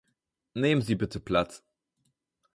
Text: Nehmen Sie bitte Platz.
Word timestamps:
Nehmen 0.55 0.81
Sie 0.81 0.95
bitte 0.95 1.19
Platz. 1.19 1.63